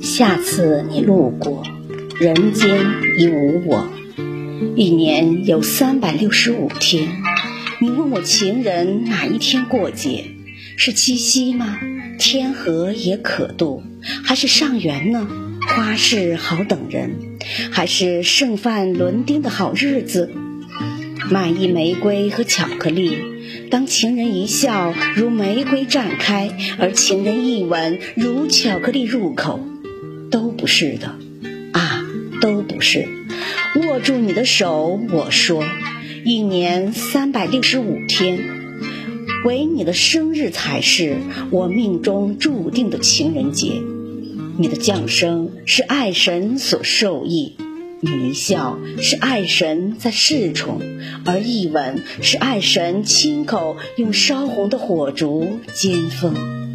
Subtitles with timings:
[0.00, 1.62] 下次你路过，
[2.18, 2.80] 人间
[3.18, 3.88] 已无我。
[4.74, 7.08] 一年有三百六十五天，
[7.80, 10.24] 你问我情人哪一天过节？
[10.78, 11.78] 是七夕吗？
[12.18, 13.82] 天河也可渡，
[14.24, 15.28] 还是上元呢？
[15.68, 17.16] 花市好等人，
[17.70, 20.30] 还是剩饭轮丁的好日子？
[21.28, 23.18] 买一玫瑰和巧克力，
[23.70, 29.60] 当情人一笑如玫瑰绽开，而情人一吻如巧克力入口，
[30.30, 31.16] 都不是的，
[31.72, 32.06] 啊，
[32.40, 33.08] 都不是。
[33.82, 35.64] 握住你的手，我说，
[36.24, 38.38] 一年三百六十五天，
[39.44, 41.16] 唯你的生日才是
[41.50, 43.82] 我命中注定的情人节。
[44.58, 47.56] 你的降生是爱神所授意，
[48.00, 50.80] 你一笑是爱神在侍宠，
[51.24, 56.65] 而一吻是爱神亲口用烧红的火烛煎封。